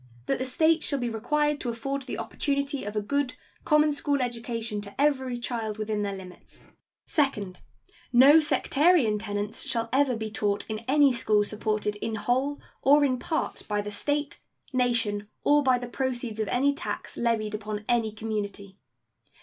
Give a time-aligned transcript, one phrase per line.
[0.25, 4.19] That the States shall be required to afford the opportunity of a good common school
[4.19, 6.63] education to every child within their limits.
[7.05, 7.61] Second.
[8.11, 13.19] No sectarian tenets shall ever be taught in any school supported in whole or in
[13.19, 14.39] part by the State,
[14.73, 18.79] nation, or by the proceeds of any tax levied upon any community.